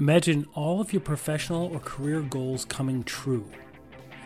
[0.00, 3.44] Imagine all of your professional or career goals coming true.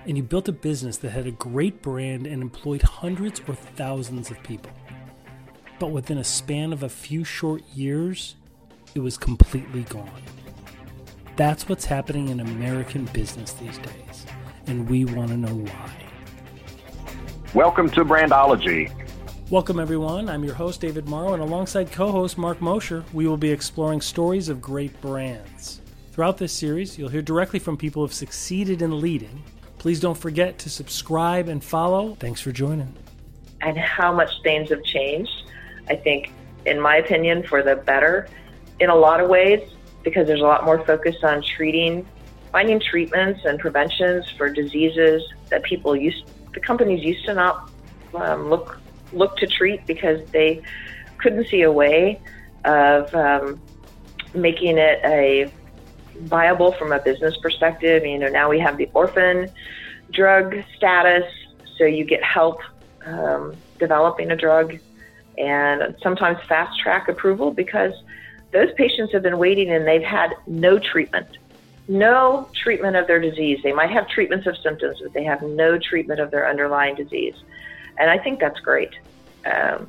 [0.04, 4.30] And you built a business that had a great brand and employed hundreds or thousands
[4.30, 4.70] of people.
[5.78, 8.36] But within a span of a few short years,
[8.94, 10.22] it was completely gone.
[11.36, 14.26] That's what's happening in American business these days,
[14.66, 15.92] and we want to know why.
[17.54, 18.92] Welcome to Brandology.
[19.50, 20.30] Welcome, everyone.
[20.30, 24.00] I'm your host, David Morrow, and alongside co host Mark Mosher, we will be exploring
[24.00, 25.80] stories of great brands.
[26.12, 29.42] Throughout this series, you'll hear directly from people who have succeeded in leading.
[29.76, 32.14] Please don't forget to subscribe and follow.
[32.14, 32.94] Thanks for joining.
[33.60, 35.44] And how much things have changed,
[35.88, 36.32] I think,
[36.64, 38.28] in my opinion, for the better
[38.80, 39.60] in a lot of ways,
[40.02, 42.06] because there's a lot more focus on treating,
[42.52, 47.70] finding treatments and preventions for diseases that people used, the companies used to not
[48.14, 48.78] um, look
[49.12, 50.62] look to treat because they
[51.18, 52.20] couldn't see a way
[52.64, 53.60] of um,
[54.34, 55.52] making it a
[56.20, 58.04] viable from a business perspective.
[58.04, 59.50] You know, now we have the orphan
[60.10, 61.24] drug status,
[61.78, 62.60] so you get help
[63.06, 64.78] um, developing a drug
[65.38, 67.92] and sometimes fast track approval because
[68.52, 71.26] those patients have been waiting and they've had no treatment.
[71.88, 73.58] No treatment of their disease.
[73.62, 77.34] They might have treatments of symptoms, but they have no treatment of their underlying disease.
[77.98, 78.90] And I think that's great.
[79.44, 79.88] Um,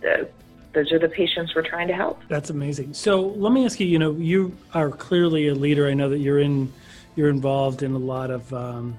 [0.00, 0.28] the,
[0.72, 2.20] those are the patients we're trying to help.
[2.28, 2.94] That's amazing.
[2.94, 3.86] So let me ask you.
[3.86, 5.88] You know, you are clearly a leader.
[5.88, 6.72] I know that you're in,
[7.16, 8.98] you're involved in a lot of um,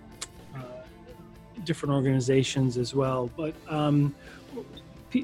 [0.56, 0.60] uh,
[1.64, 3.30] different organizations as well.
[3.38, 4.14] But um,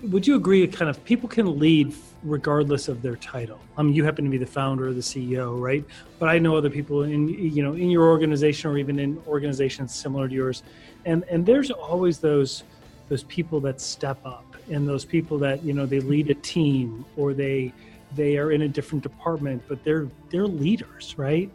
[0.03, 0.65] would you agree?
[0.67, 3.59] Kind of people can lead regardless of their title.
[3.77, 5.83] I mean, you happen to be the founder or the CEO, right?
[6.19, 9.93] But I know other people in you know in your organization or even in organizations
[9.93, 10.63] similar to yours,
[11.05, 12.63] and and there's always those
[13.09, 17.05] those people that step up and those people that you know they lead a team
[17.15, 17.73] or they
[18.15, 21.49] they are in a different department, but they're they're leaders, right?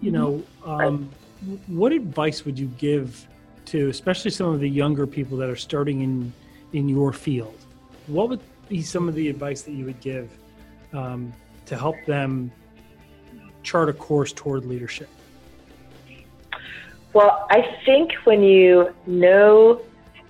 [0.00, 0.70] You know, mm-hmm.
[0.70, 1.10] um,
[1.66, 3.26] what advice would you give
[3.66, 6.32] to especially some of the younger people that are starting in
[6.72, 7.58] in your field?
[8.06, 10.30] What would be some of the advice that you would give
[10.92, 11.32] um,
[11.66, 12.50] to help them
[13.62, 15.08] chart a course toward leadership?
[17.12, 19.80] Well, I think when you know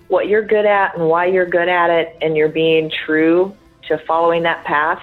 [0.07, 3.55] what you're good at and why you're good at it, and you're being true
[3.87, 5.01] to following that path,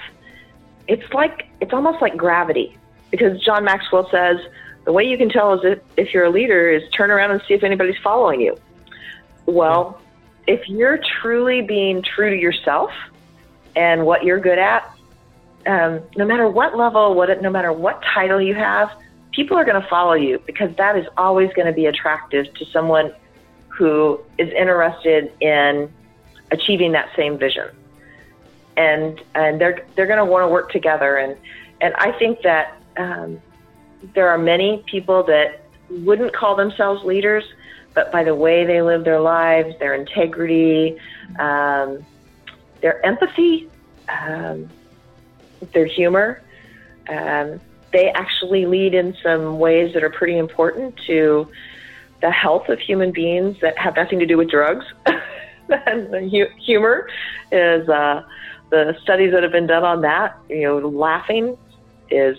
[0.87, 2.77] it's like it's almost like gravity.
[3.11, 4.39] Because John Maxwell says
[4.85, 7.43] the way you can tell is if, if you're a leader is turn around and
[7.47, 8.57] see if anybody's following you.
[9.47, 10.01] Well,
[10.47, 12.91] if you're truly being true to yourself
[13.75, 14.91] and what you're good at,
[15.67, 18.91] um, no matter what level, what no matter what title you have,
[19.33, 22.65] people are going to follow you because that is always going to be attractive to
[22.67, 23.13] someone
[23.69, 25.91] who is interested in
[26.51, 27.69] achieving that same vision.
[28.77, 31.17] And and they're they're going to want to work together.
[31.17, 31.37] And
[31.81, 33.41] and I think that um,
[34.15, 37.45] there are many people that wouldn't call themselves leaders,
[37.95, 40.99] but by the way they live their lives, their integrity,
[41.39, 42.05] um,
[42.83, 43.71] their empathy,
[44.09, 44.69] um,
[45.73, 46.43] their humor,
[47.09, 47.61] um,
[47.93, 51.49] they actually lead in some ways that are pretty important to
[52.21, 54.85] the health of human beings that have nothing to do with drugs.
[55.07, 57.09] and the hu- humor
[57.51, 58.23] is uh,
[58.71, 60.39] the studies that have been done on that.
[60.49, 61.57] You know, laughing
[62.11, 62.37] is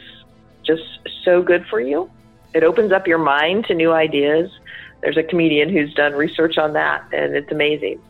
[0.64, 0.84] just
[1.24, 2.10] so good for you.
[2.54, 4.50] It opens up your mind to new ideas.
[5.02, 8.02] There's a comedian who's done research on that, and it's amazing.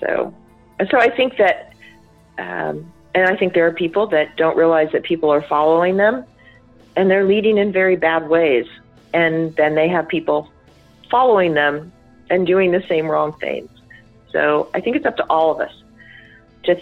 [0.00, 0.34] So,
[0.78, 1.72] and so I think that,
[2.38, 6.24] um, and I think there are people that don't realize that people are following them,
[6.96, 8.66] and they're leading in very bad ways,
[9.12, 10.50] and then they have people
[11.10, 11.92] following them
[12.30, 13.70] and doing the same wrong things.
[14.30, 15.72] So I think it's up to all of us
[16.64, 16.80] to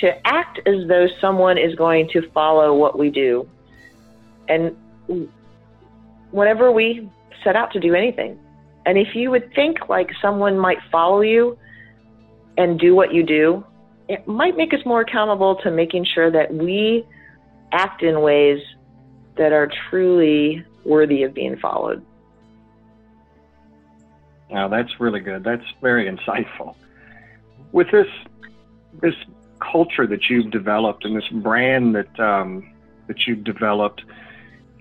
[0.00, 3.48] to act as though someone is going to follow what we do,
[4.48, 4.76] and
[6.30, 7.08] whenever we
[7.44, 8.38] set out to do anything,
[8.84, 11.58] and if you would think like someone might follow you
[12.56, 13.64] and do what you do,
[14.08, 17.06] it might make us more accountable to making sure that we
[17.72, 18.60] act in ways
[19.36, 22.04] that are truly worthy of being followed.
[24.50, 25.44] Now that's really good.
[25.44, 26.74] That's very insightful.
[27.72, 28.08] With this
[29.00, 29.14] this
[29.60, 32.70] culture that you've developed and this brand that um,
[33.06, 34.02] that you've developed,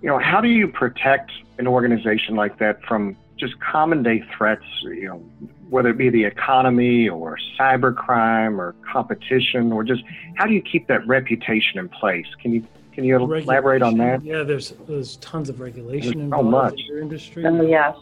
[0.01, 4.63] you know, how do you protect an organization like that from just common day threats?
[4.83, 10.03] You know, whether it be the economy or cybercrime or competition, or just
[10.35, 12.27] how do you keep that reputation in place?
[12.41, 14.23] Can you can you elaborate on that?
[14.23, 16.79] Yeah, there's there's tons of regulation involved so much.
[16.79, 17.43] in your industry.
[17.43, 17.97] Mm, oh, yes.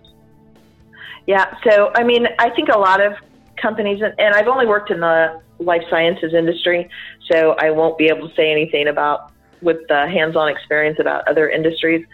[1.27, 1.55] Yeah.
[1.63, 3.13] So, I mean, I think a lot of
[3.57, 6.89] companies, and I've only worked in the life sciences industry,
[7.31, 9.31] so I won't be able to say anything about
[9.61, 12.05] with the hands-on experience about other industries.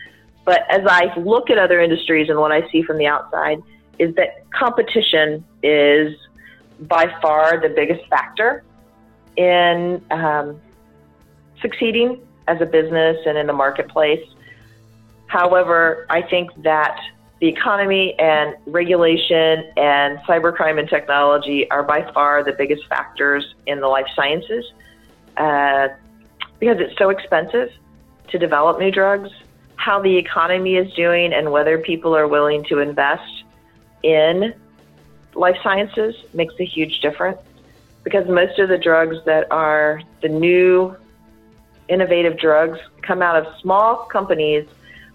[0.45, 3.61] But as I look at other industries and what I see from the outside,
[3.97, 6.15] is that competition is
[6.81, 8.63] by far the biggest factor
[9.37, 10.61] in um,
[11.61, 14.25] succeeding as a business and in the marketplace.
[15.27, 16.99] However, I think that
[17.39, 23.79] the economy and regulation and cybercrime and technology are by far the biggest factors in
[23.81, 24.65] the life sciences
[25.37, 25.89] uh,
[26.59, 27.71] because it's so expensive
[28.29, 29.29] to develop new drugs,
[29.85, 33.43] how the economy is doing, and whether people are willing to invest
[34.01, 34.51] in
[35.35, 37.37] life sciences makes a huge difference
[38.03, 40.95] because most of the drugs that are the new
[41.87, 44.65] innovative drugs come out of small companies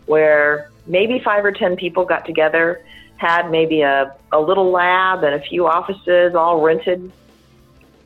[0.07, 2.81] where maybe five or ten people got together,
[3.17, 7.11] had maybe a, a little lab and a few offices all rented,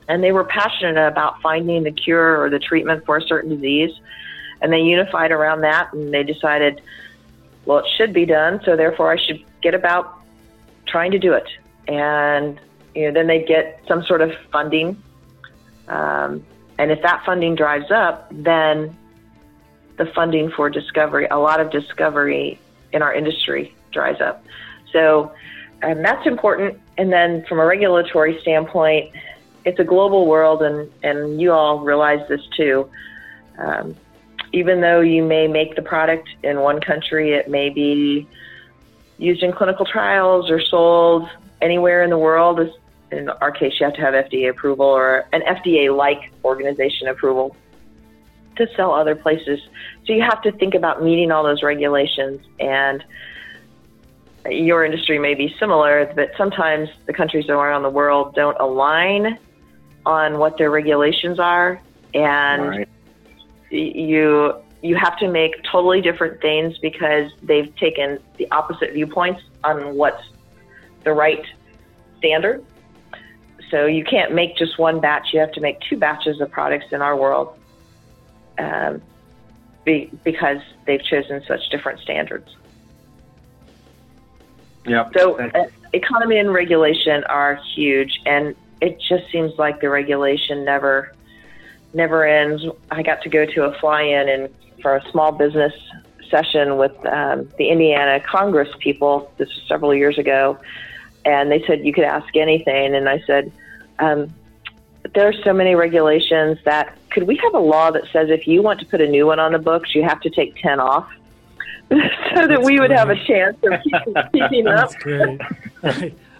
[0.08, 3.93] and they were passionate about finding the cure or the treatment for a certain disease.
[4.64, 6.81] And they unified around that and they decided,
[7.66, 10.22] well, it should be done, so therefore I should get about
[10.87, 11.46] trying to do it.
[11.87, 12.58] And
[12.94, 14.96] you know, then they get some sort of funding.
[15.87, 16.46] Um,
[16.78, 18.96] and if that funding dries up, then
[19.99, 22.58] the funding for discovery, a lot of discovery
[22.94, 24.46] in our industry dries up.
[24.93, 25.31] So
[25.82, 26.81] that's important.
[26.96, 29.12] And then from a regulatory standpoint,
[29.66, 32.88] it's a global world, and, and you all realize this too.
[33.58, 33.94] Um,
[34.55, 38.27] even though you may make the product in one country, it may be
[39.19, 41.29] used in clinical trials or sold
[41.61, 42.61] anywhere in the world.
[43.11, 47.56] In our case, you have to have FDA approval or an FDA like organization approval
[48.55, 49.59] to sell other places.
[50.06, 52.41] So you have to think about meeting all those regulations.
[52.61, 53.05] And
[54.49, 59.37] your industry may be similar, but sometimes the countries around the world don't align
[60.07, 61.83] on what their regulations are.
[62.15, 62.89] And right.
[63.75, 69.94] You you have to make totally different things because they've taken the opposite viewpoints on
[69.97, 70.23] what's
[71.05, 71.44] the right
[72.19, 72.62] standard.
[73.71, 75.32] So you can't make just one batch.
[75.32, 77.59] You have to make two batches of products in our world
[78.59, 79.00] um,
[79.85, 82.55] be, because they've chosen such different standards.
[84.87, 85.09] Yeah.
[85.17, 91.13] So uh, economy and regulation are huge, and it just seems like the regulation never
[91.94, 92.64] never ends.
[92.91, 95.73] I got to go to a fly-in and for a small business
[96.31, 99.32] session with um, the Indiana Congress people.
[99.38, 100.58] This was several years ago,
[101.25, 103.52] and they said you could ask anything, and I said.
[103.99, 104.32] Um,
[105.14, 108.62] there are so many regulations that could we have a law that says if you
[108.62, 111.08] want to put a new one on the books, you have to take 10 off?
[111.90, 112.99] so that That's we would great.
[112.99, 114.90] have a chance of keeping, keeping up.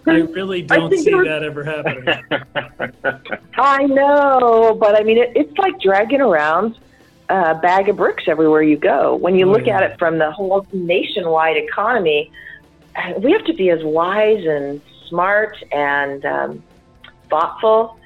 [0.05, 0.23] That's great.
[0.23, 3.39] I, I really don't I see was, that ever happening.
[3.57, 6.77] I know, but I mean, it, it's like dragging around
[7.29, 9.15] a bag of bricks everywhere you go.
[9.15, 9.77] When you oh, look yeah.
[9.77, 12.31] at it from the whole nationwide economy,
[13.17, 16.63] we have to be as wise and smart and um,
[17.29, 17.99] thoughtful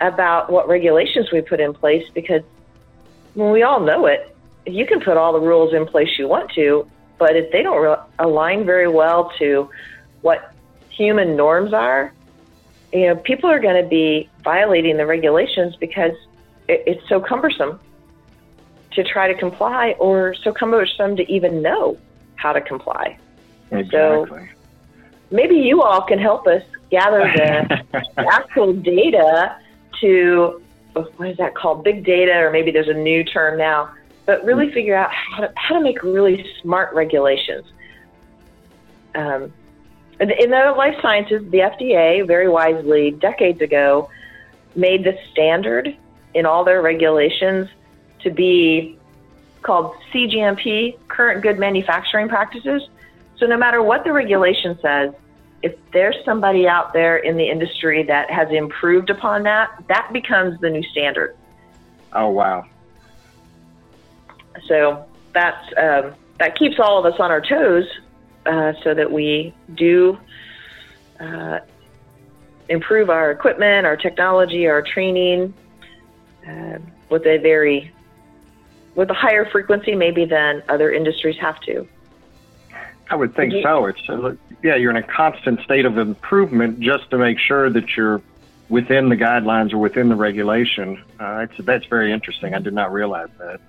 [0.00, 2.42] about what regulations we put in place because
[3.34, 4.34] when we all know it,
[4.66, 6.88] you can put all the rules in place you want to,
[7.18, 9.68] but if they don't re- align very well to
[10.22, 10.49] what
[10.90, 12.12] human norms are,
[12.92, 16.12] you know, people are going to be violating the regulations because
[16.68, 17.78] it, it's so cumbersome
[18.92, 21.96] to try to comply or so cumbersome to even know
[22.36, 23.16] how to comply.
[23.70, 23.90] Exactly.
[23.90, 24.48] So
[25.30, 29.56] maybe you all can help us gather the actual data
[30.00, 33.90] to what is that called big data or maybe there's a new term now
[34.26, 34.74] but really mm.
[34.74, 37.64] figure out how to, how to make really smart regulations
[39.14, 39.52] um,
[40.20, 44.10] in the life sciences the fda very wisely decades ago
[44.74, 45.96] made the standard
[46.34, 47.68] in all their regulations
[48.20, 48.98] to be
[49.62, 52.82] called cgmp current good manufacturing practices
[53.36, 55.12] so no matter what the regulation says
[55.62, 60.58] if there's somebody out there in the industry that has improved upon that, that becomes
[60.60, 61.36] the new standard.
[62.12, 62.66] Oh wow!
[64.66, 67.84] So that's um, that keeps all of us on our toes,
[68.46, 70.18] uh, so that we do
[71.18, 71.60] uh,
[72.68, 75.52] improve our equipment, our technology, our training
[76.48, 76.78] uh,
[77.10, 77.92] with a very
[78.94, 81.86] with a higher frequency maybe than other industries have to.
[83.08, 83.86] I would think so.
[83.86, 87.96] It's uh, yeah, you're in a constant state of improvement just to make sure that
[87.96, 88.22] you're
[88.68, 91.02] within the guidelines or within the regulation.
[91.18, 92.54] Uh, that's very interesting.
[92.54, 93.60] I did not realize that.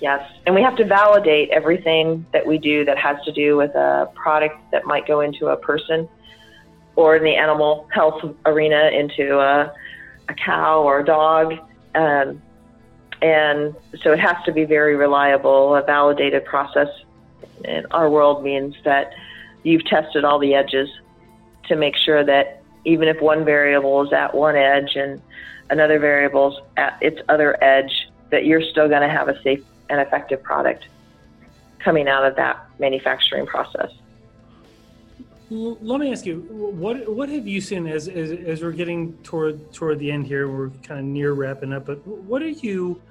[0.00, 3.74] Yes, and we have to validate everything that we do that has to do with
[3.74, 6.08] a product that might go into a person,
[6.96, 9.72] or in the animal health arena into a,
[10.28, 11.54] a cow or a dog.
[11.94, 12.40] Um,
[13.22, 15.76] And so it has to be very reliable.
[15.76, 16.88] A validated process
[17.64, 19.12] in our world means that
[19.62, 20.88] you've tested all the edges
[21.68, 25.20] to make sure that even if one variable is at one edge and
[25.68, 29.62] another variable is at its other edge, that you're still going to have a safe
[29.90, 30.86] and effective product
[31.78, 33.90] coming out of that manufacturing process.
[35.50, 39.72] Let me ask you, what what have you seen as, as, as we're getting toward
[39.72, 40.48] toward the end here?
[40.48, 43.02] We're kind of near wrapping up, but what are you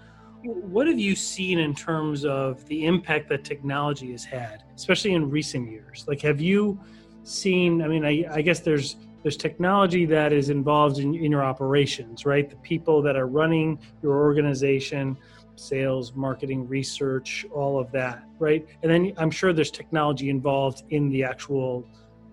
[0.43, 5.29] what have you seen in terms of the impact that technology has had, especially in
[5.29, 6.05] recent years?
[6.07, 6.79] Like, have you
[7.23, 7.81] seen?
[7.81, 12.25] I mean, I, I guess there's there's technology that is involved in, in your operations,
[12.25, 12.49] right?
[12.49, 15.17] The people that are running your organization,
[15.59, 18.65] sales, marketing, research, all of that, right?
[18.81, 21.85] And then I'm sure there's technology involved in the actual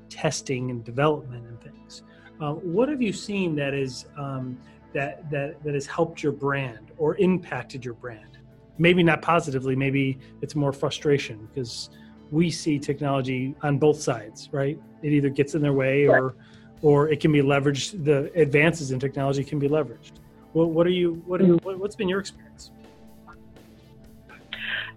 [0.09, 2.03] testing and development and things.
[2.41, 4.59] Uh, what have you seen that is um,
[4.93, 8.39] that that that has helped your brand or impacted your brand?
[8.79, 9.75] Maybe not positively.
[9.75, 11.91] Maybe it's more frustration because
[12.31, 14.79] we see technology on both sides, right?
[15.03, 16.35] It either gets in their way or
[16.83, 18.05] or it can be leveraged.
[18.05, 20.13] The advances in technology can be leveraged.
[20.53, 21.23] What, what are you?
[21.27, 21.65] What, are, mm-hmm.
[21.65, 22.71] what what's been your experience?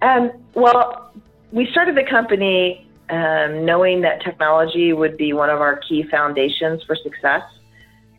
[0.01, 1.12] Um, well,
[1.51, 6.84] we started the company um, knowing that technology would be one of our key foundations
[6.84, 7.41] for success.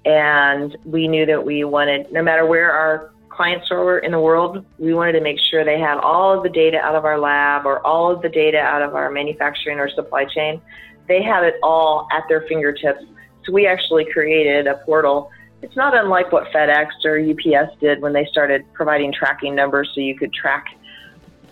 [0.05, 4.65] And we knew that we wanted, no matter where our clients were in the world,
[4.79, 7.67] we wanted to make sure they had all of the data out of our lab
[7.67, 10.61] or all of the data out of our manufacturing or supply chain.
[11.07, 13.05] They had it all at their fingertips.
[13.45, 15.31] So we actually created a portal.
[15.63, 20.01] It's not unlike what FedEx or UPS did when they started providing tracking numbers so
[20.01, 20.67] you could track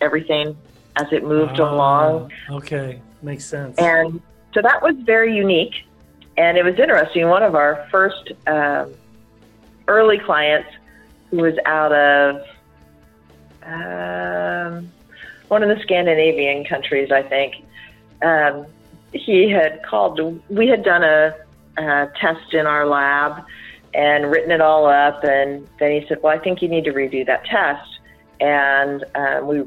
[0.00, 0.56] everything
[0.96, 2.32] as it moved uh, along.
[2.50, 3.00] Okay.
[3.22, 3.78] Makes sense.
[3.78, 4.20] And
[4.54, 5.84] so that was very unique.
[6.36, 7.28] And it was interesting.
[7.28, 8.94] One of our first um,
[9.88, 10.68] early clients,
[11.30, 12.36] who was out of
[13.62, 14.90] um,
[15.48, 17.56] one of the Scandinavian countries, I think,
[18.22, 18.66] um,
[19.12, 20.42] he had called.
[20.48, 21.34] We had done a,
[21.76, 23.44] a test in our lab
[23.94, 25.24] and written it all up.
[25.24, 27.98] And then he said, Well, I think you need to redo that test.
[28.40, 29.64] And um, we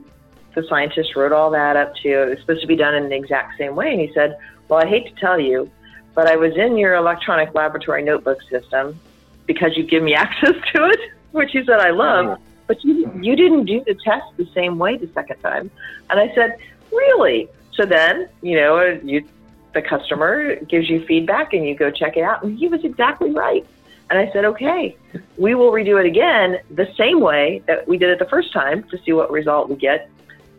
[0.54, 2.10] the scientist wrote all that up too.
[2.10, 3.92] It was supposed to be done in the exact same way.
[3.92, 5.70] And he said, Well, I hate to tell you,
[6.14, 9.00] but I was in your electronic laboratory notebook system
[9.46, 11.00] because you give me access to it,
[11.32, 14.98] which he said I love, but you, you didn't do the test the same way
[14.98, 15.72] the second time.
[16.10, 16.58] And I said,
[16.92, 17.50] Really?
[17.74, 19.26] So then, you know, you,
[19.74, 22.44] the customer gives you feedback and you go check it out.
[22.44, 23.66] And he was exactly right.
[24.12, 24.98] And I said, okay,
[25.38, 28.84] we will redo it again the same way that we did it the first time
[28.90, 30.10] to see what result we get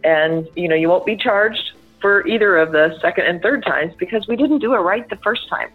[0.04, 3.94] and you know you won't be charged for either of the second and third times
[3.99, 5.71] because we didn't do it right the first time.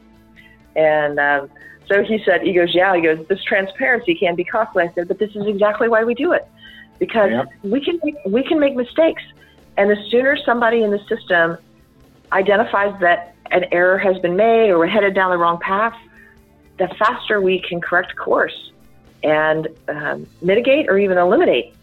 [0.76, 1.50] And um,
[1.88, 4.84] so he said, he goes, yeah, he goes, this transparency can be costly.
[4.84, 6.46] I said, but this is exactly why we do it
[7.00, 7.48] because yep.
[7.64, 9.24] we can make, we can make mistakes,
[9.78, 11.58] and the sooner somebody in the system
[12.32, 15.96] identifies that an error has been made or we're headed down the wrong path,
[16.78, 18.72] the faster we can correct course
[19.24, 21.74] and um, mitigate or even eliminate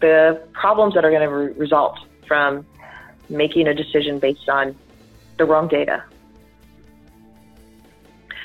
[0.00, 2.66] the problems that are going to re- result from
[3.28, 4.76] making a decision based on
[5.38, 6.04] the wrong data.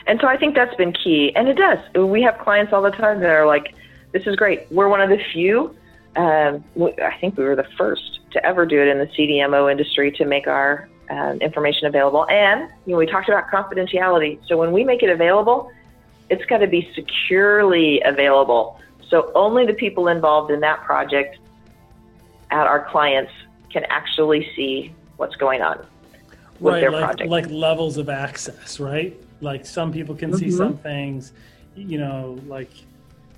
[0.07, 1.35] And so I think that's been key.
[1.35, 1.79] And it does.
[1.95, 3.73] We have clients all the time that are like,
[4.11, 4.71] this is great.
[4.71, 5.75] We're one of the few,
[6.15, 10.11] um, I think we were the first to ever do it in the CDMO industry
[10.13, 12.27] to make our um, information available.
[12.29, 14.39] And, you know, we talked about confidentiality.
[14.47, 15.71] So when we make it available,
[16.29, 18.79] it's got to be securely available.
[19.09, 21.37] So only the people involved in that project
[22.55, 23.31] at our clients
[23.69, 25.85] can actually see what's going on
[26.59, 27.29] with right, their like, project.
[27.29, 29.15] Like levels of access, right?
[29.41, 30.39] Like some people can mm-hmm.
[30.39, 31.33] see some things,
[31.75, 32.71] you know, like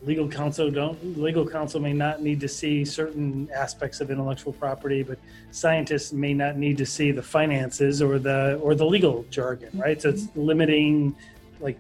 [0.04, 5.02] legal counsel don't legal counsel may not need to see certain aspects of intellectual property
[5.02, 5.18] but
[5.50, 10.00] scientists may not need to see the finances or the or the legal jargon right
[10.00, 11.16] so it's limiting
[11.60, 11.80] like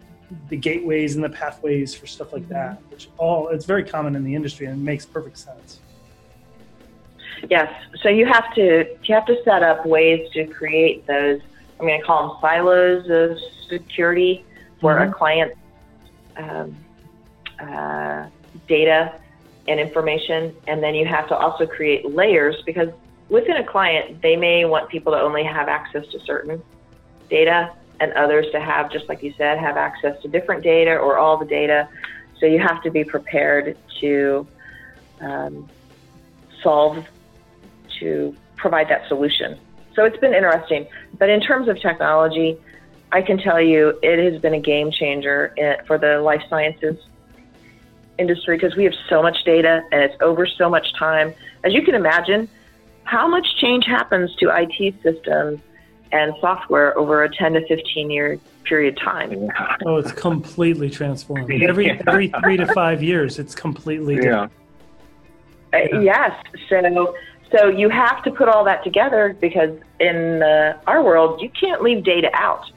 [0.49, 4.23] the gateways and the pathways for stuff like that which all it's very common in
[4.23, 5.79] the industry and it makes perfect sense
[7.49, 7.71] Yes.
[8.01, 11.41] So you have to you have to set up ways to create those.
[11.79, 13.39] I'm going to call them silos of
[13.69, 14.43] security
[14.81, 15.11] for mm-hmm.
[15.11, 15.53] a client
[16.37, 16.75] um,
[17.59, 18.27] uh,
[18.67, 19.19] data
[19.67, 22.89] and information, and then you have to also create layers because
[23.29, 26.61] within a client they may want people to only have access to certain
[27.29, 31.17] data and others to have just like you said have access to different data or
[31.17, 31.89] all the data
[32.39, 34.47] so you have to be prepared to
[35.19, 35.67] um,
[36.61, 37.05] solve
[37.99, 39.57] to provide that solution.
[39.95, 40.87] So it's been interesting.
[41.17, 42.57] But in terms of technology,
[43.11, 45.53] I can tell you it has been a game changer
[45.87, 46.97] for the life sciences
[48.19, 51.33] industry because we have so much data and it's over so much time.
[51.63, 52.49] As you can imagine,
[53.03, 55.61] how much change happens to IT systems
[56.11, 59.49] and software over a 10 to 15 year period of time?
[59.85, 61.51] Oh, it's completely transformed.
[61.63, 64.51] Every every three to five years, it's completely different.
[65.73, 66.31] Uh, yes.
[66.69, 67.15] So
[67.51, 71.81] so you have to put all that together because in uh, our world, you can't
[71.81, 72.69] leave data out.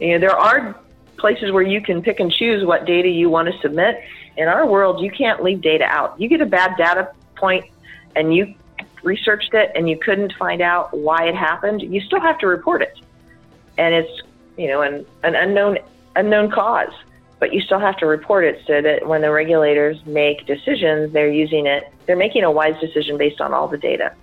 [0.00, 0.78] You know, there are
[1.16, 4.02] places where you can pick and choose what data you want to submit.
[4.36, 6.20] In our world, you can't leave data out.
[6.20, 7.64] You get a bad data point
[8.16, 8.54] and you
[9.02, 12.82] researched it and you couldn't find out why it happened, you still have to report
[12.82, 12.98] it.
[13.78, 14.22] And it's,
[14.56, 15.78] you know, an, an unknown
[16.16, 16.92] unknown cause,
[17.44, 21.30] but you still have to report it so that when the regulators make decisions, they're
[21.30, 24.14] using it, they're making a wise decision based on all the data.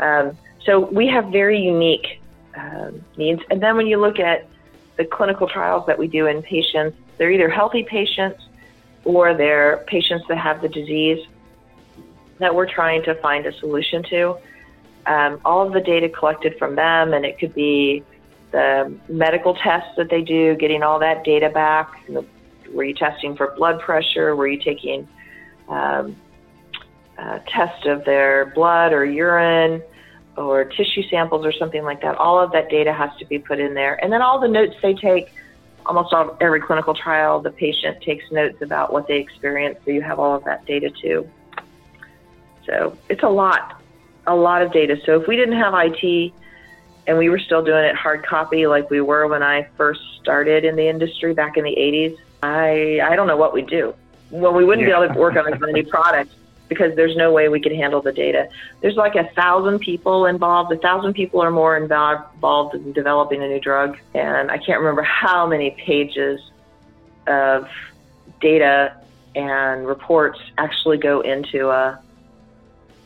[0.00, 2.20] Um, so we have very unique
[2.56, 3.40] um, needs.
[3.48, 4.48] And then when you look at
[4.96, 8.42] the clinical trials that we do in patients, they're either healthy patients
[9.04, 11.24] or they're patients that have the disease
[12.38, 14.36] that we're trying to find a solution to.
[15.06, 18.02] Um, all of the data collected from them, and it could be
[18.52, 22.08] the medical tests that they do, getting all that data back.
[22.72, 24.36] Were you testing for blood pressure?
[24.36, 25.08] Were you taking
[25.68, 26.16] um,
[27.18, 29.82] a test of their blood or urine
[30.36, 32.16] or tissue samples or something like that?
[32.16, 34.02] All of that data has to be put in there.
[34.02, 35.32] And then all the notes they take,
[35.86, 40.02] almost all, every clinical trial, the patient takes notes about what they experienced, so you
[40.02, 41.28] have all of that data too.
[42.66, 43.82] So it's a lot,
[44.26, 44.96] a lot of data.
[45.04, 46.32] So if we didn't have IT
[47.06, 50.64] and we were still doing it hard copy like we were when I first started
[50.64, 53.94] in the industry back in the 80s, I, I don't know what we'd do.
[54.30, 54.98] Well, we wouldn't yeah.
[54.98, 56.34] be able to work on as many products
[56.68, 58.48] because there's no way we could handle the data.
[58.80, 63.48] There's like a thousand people involved, a thousand people or more involved in developing a
[63.48, 63.98] new drug.
[64.14, 66.40] And I can't remember how many pages
[67.26, 67.68] of
[68.40, 68.96] data
[69.34, 72.00] and reports actually go into a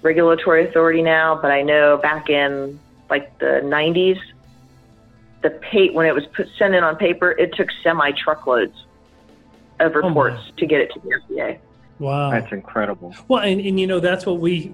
[0.02, 2.78] regulatory authority now, but I know back in
[3.10, 4.18] like the 90s,
[5.42, 8.84] the pay, when it was put, sent in on paper, it took semi truckloads
[9.80, 11.58] of oh, reports oh to get it to the FDA.
[11.98, 13.14] Wow, that's incredible.
[13.28, 14.70] Well, and, and you know that's what we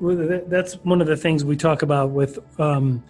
[0.48, 3.04] that's one of the things we talk about with um,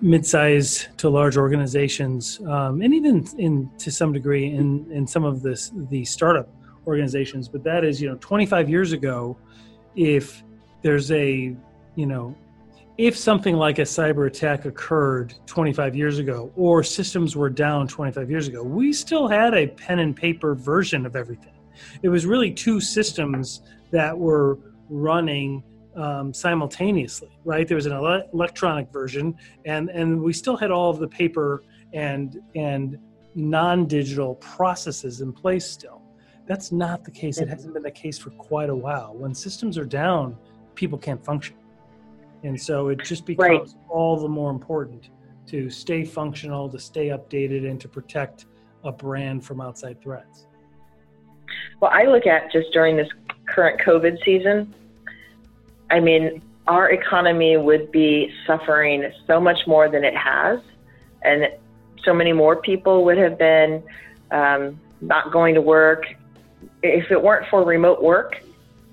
[0.00, 5.42] mid-size to large organizations, um, and even in to some degree in in some of
[5.42, 6.48] this the startup
[6.86, 7.48] organizations.
[7.48, 9.36] But that is, you know, 25 years ago,
[9.94, 10.42] if
[10.80, 11.54] there's a
[11.96, 12.34] you know
[12.98, 18.30] if something like a cyber attack occurred 25 years ago or systems were down 25
[18.30, 21.52] years ago we still had a pen and paper version of everything.
[22.02, 25.62] It was really two systems that were running
[25.94, 27.68] um, simultaneously right?
[27.68, 31.64] There was an ele- electronic version and and we still had all of the paper
[31.92, 32.98] and and
[33.34, 36.00] non-digital processes in place still.
[36.46, 37.38] That's not the case.
[37.38, 39.14] It hasn't been the case for quite a while.
[39.14, 40.36] When systems are down
[40.76, 41.56] people can't function.
[42.42, 43.90] And so it just becomes right.
[43.90, 45.10] all the more important
[45.46, 48.46] to stay functional, to stay updated, and to protect
[48.84, 50.46] a brand from outside threats.
[51.80, 53.08] Well, I look at just during this
[53.46, 54.74] current COVID season,
[55.90, 60.58] I mean, our economy would be suffering so much more than it has.
[61.22, 61.48] And
[62.04, 63.82] so many more people would have been
[64.30, 66.06] um, not going to work.
[66.82, 68.42] If it weren't for remote work,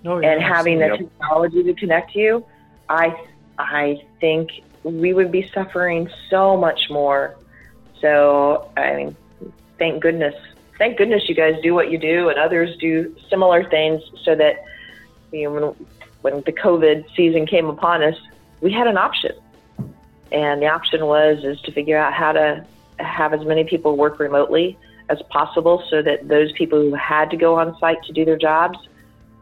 [0.05, 2.45] oh, yeah, and having the technology to connect you,
[2.89, 3.15] I
[3.57, 4.51] I think
[4.83, 7.35] we would be suffering so much more.
[8.01, 9.15] So I mean,
[9.79, 10.35] thank goodness,
[10.77, 14.65] thank goodness you guys do what you do, and others do similar things, so that
[15.31, 15.87] you know when
[16.21, 18.15] when the COVID season came upon us,
[18.61, 19.31] we had an option,
[20.31, 22.65] and the option was is to figure out how to
[22.99, 24.77] have as many people work remotely
[25.09, 28.37] as possible, so that those people who had to go on site to do their
[28.37, 28.77] jobs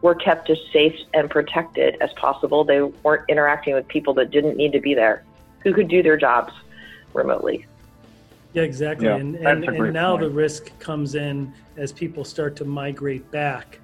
[0.02, 2.64] were kept as safe and protected as possible.
[2.64, 5.24] They weren't interacting with people that didn't need to be there,
[5.60, 6.52] who could do their jobs
[7.14, 7.66] remotely.
[8.52, 9.06] Yeah, exactly.
[9.06, 10.24] Yeah, and and, and now point.
[10.24, 13.78] the risk comes in as people start to migrate back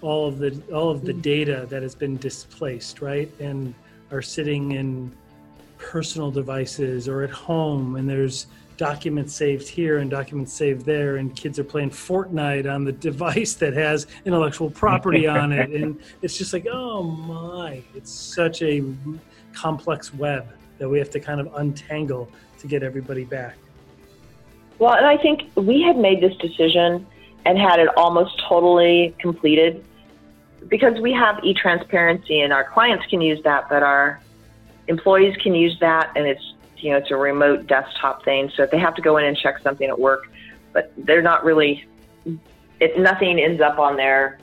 [0.00, 1.20] all of the all of the mm-hmm.
[1.20, 3.30] data that has been displaced, right?
[3.40, 3.74] And
[4.10, 5.12] are sitting in
[5.78, 11.34] personal devices or at home and there's documents saved here and documents saved there and
[11.34, 15.70] kids are playing fortnite on the device that has intellectual property on it.
[15.70, 18.84] And it's just like oh my it's such a
[19.52, 23.56] complex web that we have to kind of untangle to get everybody back.
[24.78, 27.06] Well and i think we had made this decision
[27.46, 29.84] and had it almost totally completed
[30.68, 34.20] because we have e-transparency and our clients can use that but our
[34.88, 38.50] employees can use that and it's you know, it's a remote desktop thing.
[38.54, 40.28] So if they have to go in and check something at work,
[40.72, 41.84] but they're not really,
[42.80, 44.38] it, nothing ends up on their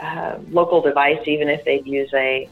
[0.00, 2.48] uh, local device, even if they use a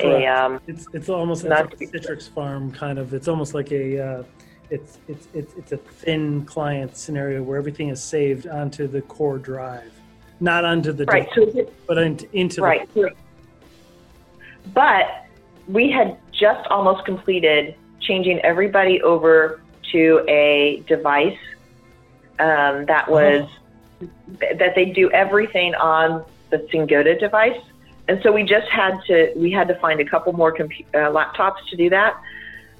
[0.00, 3.12] a um, it's it's almost it's not- like a Citrix farm kind of.
[3.12, 4.22] It's almost like a uh,
[4.70, 9.36] it's it's it's it's a thin client scenario where everything is saved onto the core
[9.38, 9.92] drive,
[10.40, 11.28] not onto the right.
[11.34, 12.88] disk, So it- but into, into right.
[12.94, 13.10] So-
[14.72, 15.26] But
[15.68, 19.60] we had just almost completed changing everybody over
[19.92, 21.38] to a device
[22.38, 23.48] um, that was
[24.40, 27.60] th- that they do everything on the Singota device,
[28.08, 31.10] and so we just had to we had to find a couple more compu- uh,
[31.10, 32.20] laptops to do that.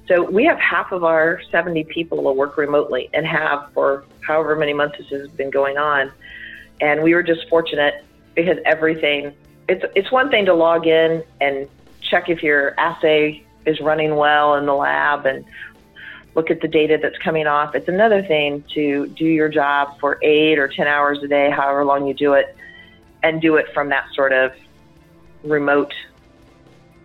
[0.07, 4.55] So we have half of our 70 people will work remotely and have for however
[4.55, 6.11] many months this has been going on.
[6.81, 8.03] And we were just fortunate
[8.35, 9.33] because everything
[9.69, 11.69] it's it's one thing to log in and
[12.01, 15.45] check if your assay is running well in the lab and
[16.35, 17.75] look at the data that's coming off.
[17.75, 21.85] It's another thing to do your job for eight or 10 hours a day, however
[21.85, 22.55] long you do it,
[23.21, 24.51] and do it from that sort of
[25.43, 25.93] remote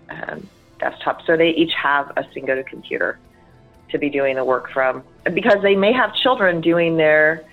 [0.09, 1.25] um, desktop.
[1.27, 3.18] So they each have a Singota computer
[3.90, 7.44] to be doing the work from because they may have children doing their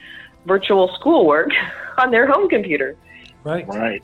[0.46, 1.50] virtual schoolwork
[1.98, 2.96] on their home computer.
[3.68, 3.68] right.
[3.68, 4.04] Right.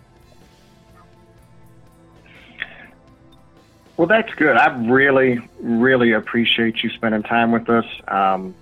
[4.01, 4.57] Well, that's good.
[4.57, 7.85] I really, really appreciate you spending time with us.
[8.07, 8.55] Um,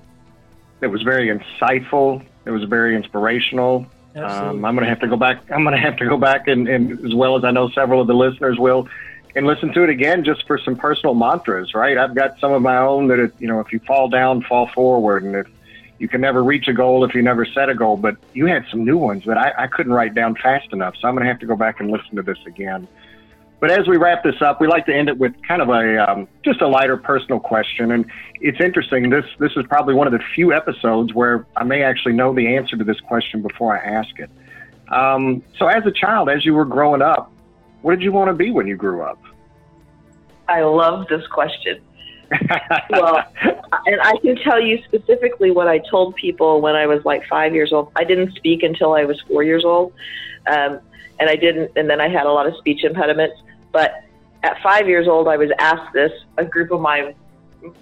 [0.82, 2.26] it was very insightful.
[2.44, 3.86] It was very inspirational.
[4.18, 5.50] Um, I'm going to have to go back.
[5.50, 8.02] I'm going to have to go back and, and, as well as I know several
[8.02, 8.90] of the listeners will,
[9.34, 11.74] and listen to it again just for some personal mantras.
[11.74, 11.98] Right?
[11.98, 14.68] I've got some of my own that it, you know, if you fall down, fall
[14.68, 15.48] forward, and if
[16.00, 17.96] you can never reach a goal if you never set a goal.
[17.96, 21.08] But you had some new ones that I, I couldn't write down fast enough, so
[21.08, 22.90] I'm going to have to go back and listen to this again.
[23.60, 26.10] But as we wrap this up, we like to end it with kind of a
[26.10, 29.10] um, just a lighter personal question, and it's interesting.
[29.10, 32.56] This this is probably one of the few episodes where I may actually know the
[32.56, 34.30] answer to this question before I ask it.
[34.90, 37.32] Um, so, as a child, as you were growing up,
[37.82, 39.22] what did you want to be when you grew up?
[40.48, 41.82] I love this question.
[42.92, 43.24] Well,
[43.86, 47.54] and I can tell you specifically what I told people when I was like five
[47.54, 47.92] years old.
[47.96, 49.94] I didn't speak until I was four years old,
[50.48, 50.80] um,
[51.20, 51.72] and I didn't.
[51.76, 53.42] And then I had a lot of speech impediments.
[53.72, 54.04] But
[54.44, 56.12] at five years old, I was asked this.
[56.38, 57.14] A group of my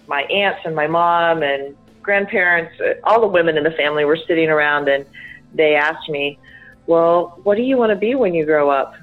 [0.08, 2.74] my aunts and my mom and grandparents,
[3.04, 5.06] all the women in the family were sitting around, and
[5.54, 6.40] they asked me,
[6.88, 8.94] "Well, what do you want to be when you grow up?"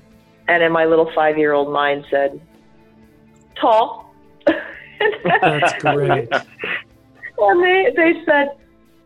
[0.49, 2.40] And in my little five year old mind said,
[3.61, 4.12] "Tall."
[5.25, 6.29] That's great.
[7.38, 8.57] And they, they said,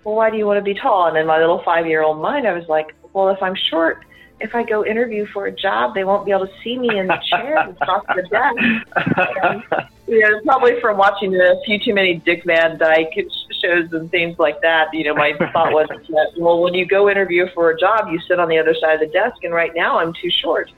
[0.05, 1.09] Well, why do you want to be tall?
[1.09, 4.05] And in my little five year old mind, I was like, Well, if I'm short,
[4.41, 7.07] if I go interview for a job, they won't be able to see me in
[7.07, 9.91] the chair across the desk.
[10.09, 13.13] You know, probably from watching a few too many Dick Van Dyke
[13.61, 14.89] shows and things like that.
[14.95, 18.19] You know, my thought was, that, well, when you go interview for a job, you
[18.27, 20.71] sit on the other side of the desk, and right now I'm too short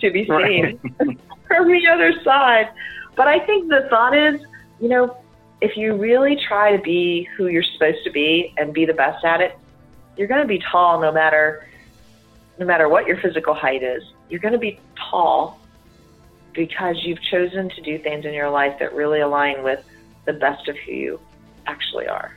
[0.00, 0.80] to be seen
[1.46, 2.70] from the other side.
[3.14, 4.40] But I think the thought is,
[4.80, 5.16] you know,
[5.60, 9.24] if you really try to be who you're supposed to be and be the best
[9.24, 9.56] at it,
[10.16, 11.68] you're going to be tall no matter
[12.62, 14.04] no matter what your physical height is.
[14.30, 14.78] You're going to be
[15.10, 15.58] tall
[16.52, 19.84] because you've chosen to do things in your life that really align with
[20.26, 21.20] the best of who you
[21.66, 22.36] actually are.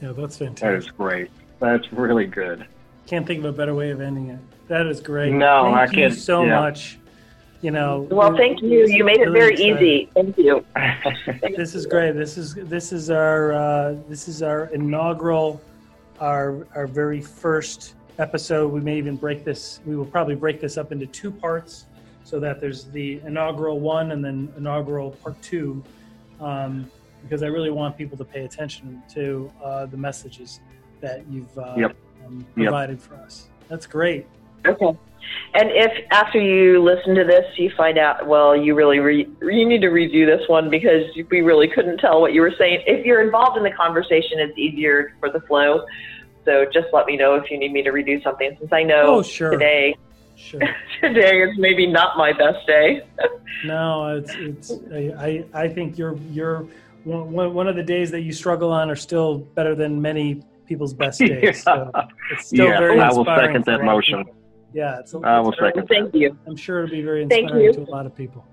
[0.00, 0.60] Yeah, that's fantastic.
[0.60, 1.30] That is great.
[1.58, 2.66] That's really good.
[3.08, 4.38] Can't think of a better way of ending it.
[4.68, 5.32] That is great.
[5.32, 6.60] No, Thank I you can't- so yeah.
[6.60, 6.98] much.
[7.60, 8.06] You know.
[8.08, 8.86] Well, thank you.
[8.86, 10.10] You made it very Really easy.
[10.14, 10.64] Thank you.
[11.56, 12.12] This is great.
[12.14, 15.60] This is this is our uh, this is our inaugural,
[16.20, 18.72] our our very first episode.
[18.72, 19.80] We may even break this.
[19.86, 21.86] We will probably break this up into two parts,
[22.24, 25.82] so that there's the inaugural one and then inaugural part two,
[26.40, 26.90] um,
[27.22, 30.60] because I really want people to pay attention to uh, the messages
[31.00, 31.96] that you've uh, Yep.
[32.26, 32.64] um, Yep.
[32.66, 33.48] provided for us.
[33.68, 34.26] That's great.
[34.66, 34.96] Okay.
[35.54, 39.68] And if after you listen to this, you find out, well, you really re- you
[39.68, 42.82] need to review this one because we really couldn't tell what you were saying.
[42.86, 45.84] If you're involved in the conversation, it's easier for the flow.
[46.48, 49.16] So just let me know if you need me to redo something, since I know
[49.16, 49.50] Oh, sure.
[49.50, 49.94] today
[50.34, 50.60] Sure.
[51.02, 53.02] today is maybe not my best day.
[53.64, 54.70] No, it's it's.
[54.92, 56.68] I I, I think you're you're
[57.02, 60.40] one, one one of the days that you struggle on are still better than many
[60.64, 61.62] people's best days.
[61.64, 61.90] So
[62.30, 64.18] it's still Yeah, very I will second that motion.
[64.18, 64.36] people.
[64.72, 66.38] Yeah, it's, a, I will it's second Thank you.
[66.46, 67.72] I'm sure it'll be very Thank inspiring you.
[67.72, 68.44] to a lot of people.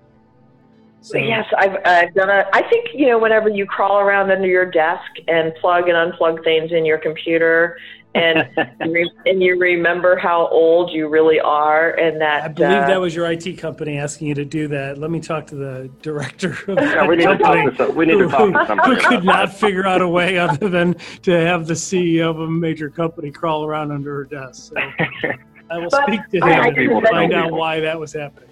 [1.06, 2.46] So, Yes, I've, I've done a.
[2.52, 6.42] I think you know whenever you crawl around under your desk and plug and unplug
[6.42, 7.78] things in your computer,
[8.16, 8.48] and
[8.84, 12.86] you re- and you remember how old you really are, and that I believe uh,
[12.88, 14.98] that was your IT company asking you to do that.
[14.98, 17.62] Let me talk to the director of Yeah, that we need to company.
[17.66, 20.08] talk to some, we need to who- talk to who could not figure out a
[20.08, 24.24] way other than to have the CEO of a major company crawl around under her
[24.24, 24.72] desk.
[24.72, 25.30] So,
[25.70, 27.58] I will But speak to him and didn't find out people.
[27.60, 28.48] why that was happening.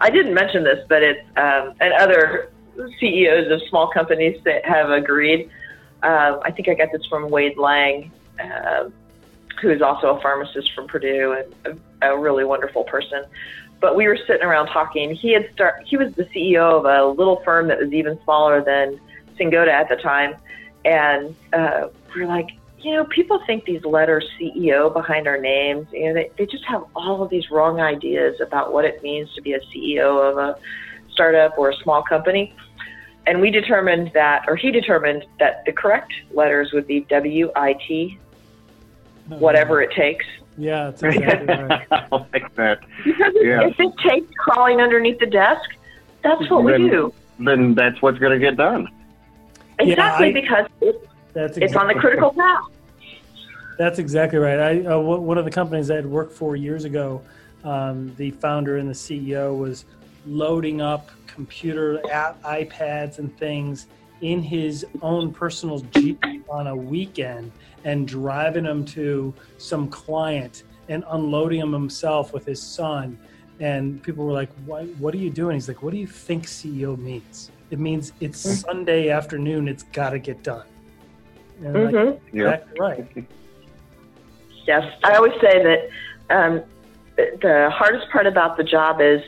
[0.00, 2.50] I didn't mention this, but it's um, and other
[3.00, 5.50] CEOs of small companies that have agreed.
[6.02, 8.92] Um, I think I got this from Wade Lang, um
[9.60, 11.32] who is also a pharmacist from Purdue
[11.64, 13.24] and a, a really wonderful person.
[13.80, 15.14] But we were sitting around talking.
[15.14, 15.82] He had start.
[15.84, 18.98] He was the CEO of a little firm that was even smaller than
[19.38, 20.34] Singota at the time,
[20.84, 26.06] and uh, we're like, you know, people think these letters CEO behind our names, you
[26.08, 29.42] know, they, they just have all of these wrong ideas about what it means to
[29.42, 30.58] be a CEO of a
[31.10, 32.54] startup or a small company.
[33.26, 37.72] And we determined that, or he determined that the correct letters would be W I
[37.72, 38.18] T,
[39.32, 40.24] oh, whatever it takes.
[40.58, 41.86] Yeah, that's exactly right.
[41.90, 42.80] I like that.
[43.04, 43.66] Because Yeah.
[43.66, 45.68] if it takes crawling underneath the desk,
[46.22, 47.12] that's what we do.
[47.40, 48.88] Then that's what's going to get done.
[49.80, 51.06] Yeah, Exactly I- because it's,
[51.36, 52.64] That's it's on the exactly- critical path.
[53.76, 54.58] That's exactly right.
[54.58, 57.20] I uh, w- one of the companies I had worked for years ago,
[57.62, 59.84] um, the founder and the CEO was
[60.26, 63.86] loading up computer app, iPads and things
[64.22, 67.52] in his own personal Jeep on a weekend
[67.84, 73.18] and driving them to some client and unloading them himself with his son.
[73.60, 76.46] And people were like, Why, "What are you doing?" He's like, "What do you think
[76.46, 77.50] CEO means?
[77.70, 79.68] It means it's Sunday afternoon.
[79.68, 80.64] It's got to get done."
[81.58, 82.44] And I'm like, hmm Yeah.
[82.54, 83.26] exactly right.
[84.66, 85.88] Yes, I always say that
[86.36, 86.62] um,
[87.16, 89.22] the- the hardest part about the job is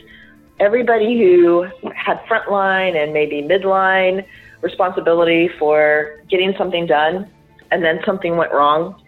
[0.59, 1.65] everybody who
[1.95, 4.25] had frontline and maybe midline
[4.61, 7.25] responsibility for getting something done,
[7.71, 9.01] and then something went wrong.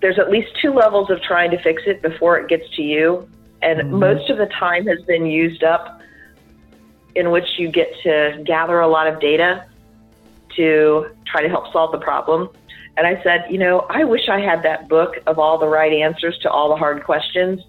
[0.00, 3.28] There's at least two levels of trying to fix it before it gets to you,
[3.60, 3.90] and Mhm.
[3.90, 6.00] most of the time has been used up
[7.14, 9.64] in which you get to gather a lot of data
[10.56, 12.48] to try to help solve the problem.
[12.96, 15.92] And I said, you know, I wish I had that book of all the right
[15.92, 17.62] answers to all the hard questions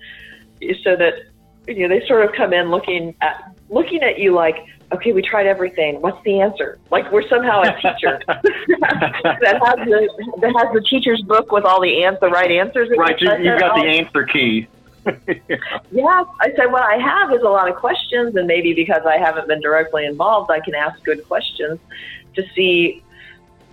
[0.84, 1.14] so that
[1.68, 4.58] you know they sort of come in looking at looking at you like,
[4.92, 6.02] okay, we tried everything.
[6.02, 6.80] What's the answer?
[6.90, 10.10] Like we're somehow a teacher that has the
[10.42, 12.90] that has the teacher's book with all the ans- the right answers.
[12.98, 14.68] Right, you, you've said, got the "Oh, answer key.
[15.92, 19.18] yeah, I said what I have is a lot of questions, and maybe because I
[19.18, 21.80] haven't been directly involved, I can ask good questions
[22.36, 23.04] to see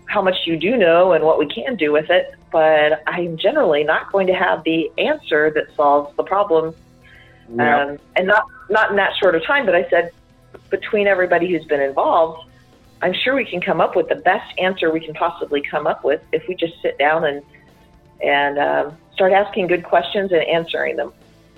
[0.07, 2.35] how much you do know and what we can do with it.
[2.51, 6.75] But I'm generally not going to have the answer that solves the problem,
[7.55, 7.83] Yeah.
[7.83, 9.67] um, and not not in that short of time.
[9.67, 10.13] But I said
[10.71, 12.49] between everybody who's been involved,
[13.03, 16.05] I'm sure we can come up with the best answer we can possibly come up
[16.05, 17.43] with if we just sit down and
[18.23, 21.13] and um, start asking good questions and answering them.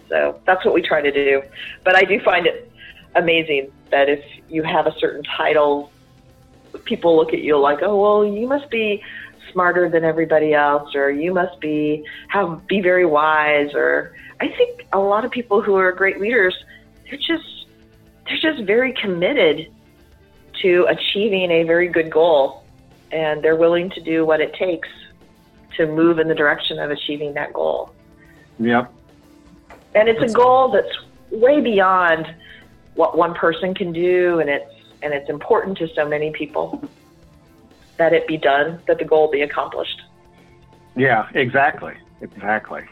[0.08, 1.42] So that's what we try to do.
[1.84, 2.70] But I do find it
[3.14, 5.90] amazing that if you have a certain title,
[6.84, 9.02] people look at you like, oh, well, you must be
[9.52, 13.74] smarter than everybody else, or you must be have be very wise.
[13.74, 16.56] Or I think a lot of people who are great leaders,
[17.08, 17.66] they're just
[18.26, 19.72] they're just very committed
[20.62, 22.64] to achieving a very good goal,
[23.10, 24.88] and they're willing to do what it takes
[25.76, 27.94] to move in the direction of achieving that goal.
[28.58, 28.92] Yep.
[29.94, 30.96] And it's That's a goal that's
[31.30, 32.32] way beyond
[32.94, 34.70] what one person can do, and it's
[35.02, 36.82] and it's important to so many people
[37.96, 40.00] that it be done, that the goal be accomplished.
[40.96, 41.94] Yeah, exactly.
[42.20, 42.82] Exactly.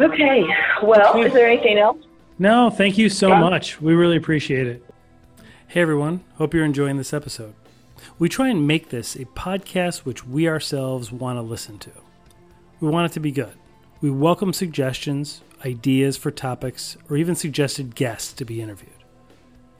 [0.00, 0.44] Okay.
[0.82, 1.26] Well, Okay.
[1.26, 1.98] is there anything else?
[2.38, 3.40] No, thank you so Yeah.
[3.40, 3.80] much.
[3.80, 4.82] We really appreciate it.
[5.66, 7.54] Hey everyone, hope you're enjoying this episode.
[8.18, 11.90] We try and make this a podcast which we ourselves want to listen to.
[12.80, 13.54] We want it to be good.
[14.00, 18.90] We welcome suggestions, ideas for topics, or even suggested guests to be interviewed.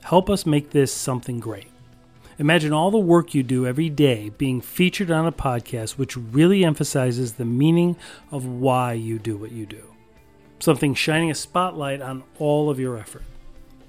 [0.05, 1.69] Help us make this something great.
[2.39, 6.65] Imagine all the work you do every day being featured on a podcast which really
[6.65, 7.97] emphasizes the meaning
[8.31, 9.95] of why you do what you do
[10.65, 13.25] something shining a spotlight on all of your effort.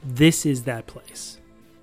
[0.04, 1.38] This is that place.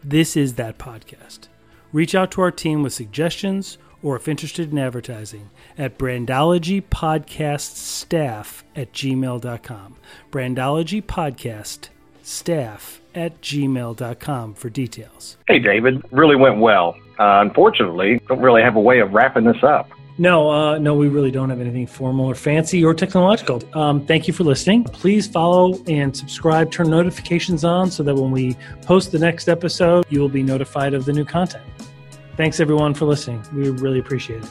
[0.05, 1.49] This is that podcast.
[1.93, 8.93] Reach out to our team with suggestions or if interested in advertising at brandologypodcaststaff at
[8.93, 9.97] gmail.com.
[10.31, 11.89] Brandology Podcast
[12.23, 15.37] Staff at gmail.com for details.
[15.49, 16.97] Hey, David, really went well.
[17.19, 19.91] Uh, unfortunately, don't really have a way of wrapping this up.
[20.19, 23.63] No, uh, no, we really don't have anything formal or fancy or technological.
[23.77, 24.85] Um, thank you for listening.
[24.85, 30.05] Please follow and subscribe, turn notifications on so that when we post the next episode,
[30.11, 31.65] you will be notified of the new content.
[32.37, 33.43] Thanks everyone for listening.
[33.55, 34.51] We really appreciate it.